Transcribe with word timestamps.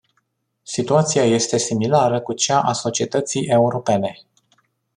Situația 0.63 1.23
este 1.25 1.57
similară 1.57 2.21
cu 2.21 2.33
cea 2.33 2.61
a 2.61 2.73
societății 2.73 3.45
europene. 3.47 4.19